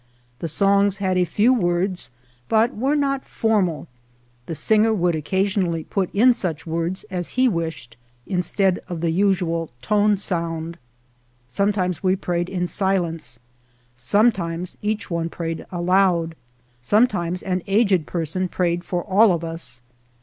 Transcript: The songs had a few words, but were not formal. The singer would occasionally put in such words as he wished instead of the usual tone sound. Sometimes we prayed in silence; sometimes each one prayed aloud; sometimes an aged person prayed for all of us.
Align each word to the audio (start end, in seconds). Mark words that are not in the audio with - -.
The 0.39 0.47
songs 0.47 0.97
had 0.97 1.15
a 1.15 1.25
few 1.25 1.53
words, 1.53 2.09
but 2.49 2.75
were 2.75 2.95
not 2.95 3.23
formal. 3.23 3.87
The 4.47 4.55
singer 4.55 4.91
would 4.95 5.13
occasionally 5.15 5.83
put 5.83 6.09
in 6.11 6.33
such 6.33 6.65
words 6.65 7.03
as 7.11 7.37
he 7.37 7.47
wished 7.47 7.97
instead 8.25 8.79
of 8.89 9.01
the 9.01 9.11
usual 9.11 9.69
tone 9.79 10.17
sound. 10.17 10.79
Sometimes 11.47 12.01
we 12.01 12.15
prayed 12.15 12.49
in 12.49 12.65
silence; 12.65 13.37
sometimes 13.95 14.75
each 14.81 15.11
one 15.11 15.29
prayed 15.29 15.67
aloud; 15.71 16.33
sometimes 16.81 17.43
an 17.43 17.61
aged 17.67 18.07
person 18.07 18.47
prayed 18.47 18.83
for 18.83 19.03
all 19.03 19.31
of 19.31 19.43
us. 19.43 19.83